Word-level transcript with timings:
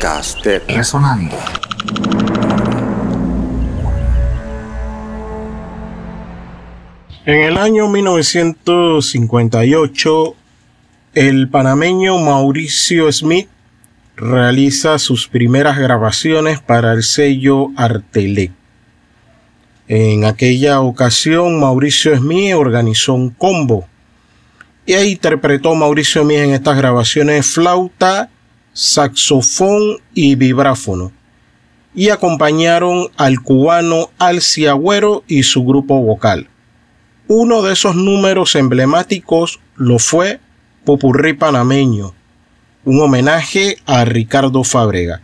Podcast 0.00 0.42
de 0.46 0.60
Resonando. 0.60 1.36
En 7.26 7.42
el 7.42 7.58
año 7.58 7.90
1958, 7.90 10.34
el 11.12 11.50
panameño 11.50 12.16
Mauricio 12.16 13.12
Smith 13.12 13.50
realiza 14.16 14.98
sus 14.98 15.28
primeras 15.28 15.76
grabaciones 15.76 16.60
para 16.60 16.94
el 16.94 17.02
sello 17.02 17.68
Artelec. 17.76 18.52
En 19.86 20.24
aquella 20.24 20.80
ocasión, 20.80 21.60
Mauricio 21.60 22.16
Smith 22.16 22.54
organizó 22.54 23.12
un 23.12 23.28
combo 23.28 23.86
y 24.86 24.96
interpretó 24.96 25.74
Mauricio 25.74 26.22
Smith 26.22 26.38
en 26.38 26.54
estas 26.54 26.78
grabaciones 26.78 27.48
flauta, 27.48 28.30
saxofón 28.72 29.98
y 30.14 30.34
vibráfono. 30.34 31.12
Y 31.94 32.10
acompañaron 32.10 33.08
al 33.16 33.40
cubano 33.40 34.10
Alci 34.18 34.66
Agüero 34.66 35.24
y 35.26 35.42
su 35.42 35.64
grupo 35.64 36.00
vocal. 36.02 36.48
Uno 37.26 37.62
de 37.62 37.72
esos 37.72 37.96
números 37.96 38.54
emblemáticos 38.54 39.60
lo 39.76 39.98
fue 39.98 40.40
Popurrí 40.84 41.34
Panameño, 41.34 42.14
un 42.84 43.00
homenaje 43.00 43.76
a 43.86 44.04
Ricardo 44.04 44.64
Fábrega. 44.64 45.20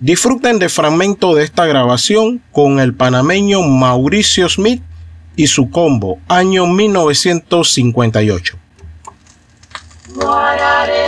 Disfruten 0.00 0.58
de 0.58 0.68
fragmento 0.68 1.34
de 1.34 1.44
esta 1.44 1.64
grabación 1.66 2.42
con 2.50 2.80
el 2.80 2.92
panameño 2.94 3.62
Mauricio 3.62 4.48
Smith 4.48 4.82
y 5.36 5.46
su 5.46 5.70
combo, 5.70 6.18
año 6.26 6.66
1958. 6.66 8.58
Guararé, 10.14 11.01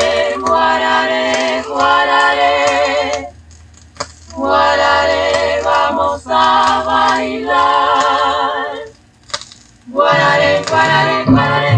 bailar. 7.15 8.75
Guararé, 9.87 10.65
guararé, 10.69 11.25
guararé, 11.31 11.73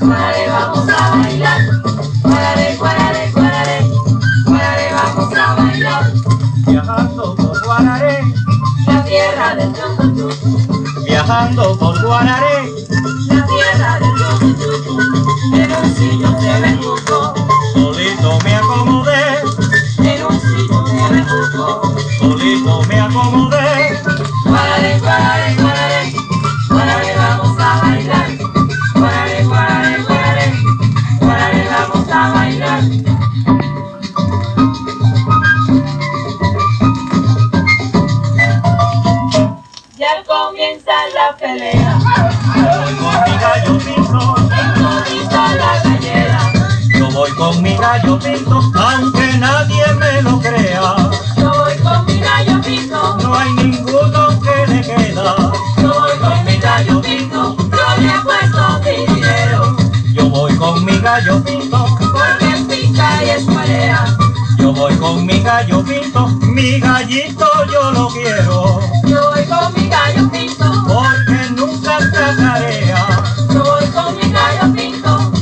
guararé, 0.00 0.42
vamos 0.48 0.88
a 0.88 1.16
bailar. 1.16 1.60
Guararé, 2.22 2.76
guararé, 2.76 3.22
guararé, 3.32 3.78
guararé, 4.46 4.86
vamos 4.98 5.34
a 5.34 5.54
bailar. 5.56 6.12
Viajando 6.66 7.34
por 7.34 7.64
Guararé, 7.64 8.18
La 8.86 9.04
tierra 9.04 9.54
del 9.56 9.72
Tucutucu, 9.72 11.04
viajando 11.04 11.78
por 11.78 12.00
Guararé, 12.02 12.56
comienza 40.68 40.92
la 41.14 41.36
pelea, 41.36 41.98
Voy 42.54 42.94
con 42.96 43.24
mi 43.24 43.38
gallo 43.38 43.78
pinto, 43.78 44.34
comienza 44.34 45.54
la 45.54 45.80
gallera. 45.82 46.52
yo 46.98 47.10
voy 47.10 47.30
con 47.32 47.62
mi 47.62 47.74
gallo 47.76 48.18
pinto, 48.18 48.60
aunque 48.74 49.32
nadie 49.38 49.86
me 49.98 50.22
lo 50.22 50.38
crea. 50.40 50.96
Yo 51.36 51.50
voy 51.50 51.76
con 51.78 52.04
mi 52.06 52.18
gallo 52.20 52.60
pinto, 52.60 53.16
No 53.22 53.34
hay 53.34 53.52
ninguno 53.52 54.40
que 54.42 54.66
le 54.72 54.80
queda. 54.82 55.52
yo 55.78 55.92
voy 55.94 56.18
con 56.18 56.44
mi 56.44 56.56
gallo 56.58 57.00
pinto. 57.00 57.56
Yo 57.56 58.02
le 58.02 58.12
puesto 58.22 58.80
mi 58.84 59.14
dinero, 59.14 59.76
Yo 60.12 60.28
voy 60.28 60.54
con 60.56 60.84
mi 60.84 60.98
gallo 60.98 61.42
pinto, 61.44 61.86
porque 61.98 62.64
pica 62.68 63.24
y 63.24 63.30
escualea. 63.30 64.04
yo 64.58 64.72
voy 64.74 64.94
con 64.96 65.24
mi 65.24 65.40
gallo 65.40 65.82
pinto, 65.82 66.28
mi 66.42 66.78
gallito 66.78 67.46
yo 67.72 67.90
lo 67.92 68.08
quiero, 68.08 68.80
Yo 69.06 69.30
voy 69.30 69.37
con 69.48 69.72
mi 69.74 69.88
gallo 69.88 70.30
pinto. 70.30 70.64
porque 70.86 71.50
nunca 71.54 71.98
cacarea. 72.12 73.24
Yo 73.52 73.62
voy 73.62 73.86
con 73.86 74.16
mi 74.16 74.32
gallo 74.32 74.74
pinto. 74.74 75.32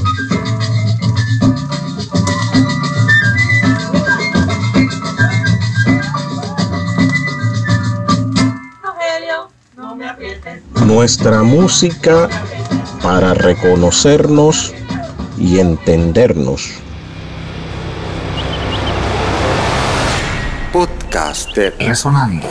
Rogelio, 8.82 9.48
no 9.76 9.96
me 9.96 10.08
aprietes. 10.08 10.62
Nuestra 10.84 11.42
música 11.42 12.28
para 13.02 13.34
reconocernos 13.34 14.74
y 15.38 15.58
entendernos. 15.58 16.70
Podcast 20.72 21.54
de 21.56 21.70
Resonando. 21.70 22.48